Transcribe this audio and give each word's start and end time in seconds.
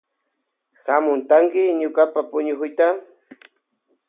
Hamutanki 0.87 1.61
ñukapa 1.79 2.19
huñikuyta. 2.29 2.87